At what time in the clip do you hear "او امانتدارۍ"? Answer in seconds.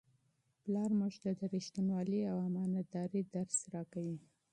2.31-3.23